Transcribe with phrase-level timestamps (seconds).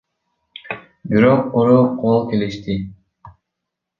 [1.09, 2.75] Бирок куру кол келишти.